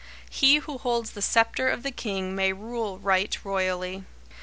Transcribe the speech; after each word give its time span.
He 0.31 0.55
who 0.55 0.79
holds 0.79 1.11
the 1.11 1.21
sceptre 1.21 1.69
of 1.69 1.83
the 1.83 1.91
king 1.91 2.33
may 2.35 2.53
rule 2.53 2.97
right 2.97 3.37
royally. 3.45 4.03